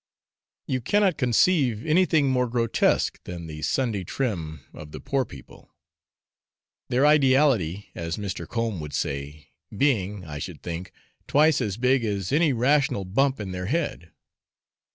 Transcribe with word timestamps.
You 0.65 0.81
cannot 0.81 1.19
conceive 1.19 1.85
anything 1.85 2.27
more 2.31 2.47
grotesque 2.47 3.19
than 3.25 3.45
the 3.45 3.61
Sunday 3.61 4.03
trim 4.03 4.61
of 4.73 4.93
the 4.93 4.99
poor 4.99 5.25
people; 5.25 5.69
their 6.89 7.05
ideality, 7.05 7.89
as 7.93 8.17
Mr. 8.17 8.47
Combe 8.47 8.79
would 8.79 8.93
say, 8.93 9.49
being, 9.77 10.25
I 10.25 10.39
should 10.39 10.63
think, 10.63 10.91
twice 11.27 11.61
as 11.61 11.77
big 11.77 12.03
as 12.03 12.31
any 12.31 12.51
rational 12.51 13.05
bump 13.05 13.39
in 13.39 13.51
their 13.51 13.67
head. 13.67 14.09